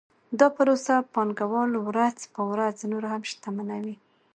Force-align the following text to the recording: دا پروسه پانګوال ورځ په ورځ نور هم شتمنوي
دا 0.39 0.47
پروسه 0.55 0.95
پانګوال 1.13 1.71
ورځ 1.87 2.17
په 2.33 2.41
ورځ 2.51 2.75
نور 2.91 3.03
هم 3.11 3.21
شتمنوي 3.29 3.95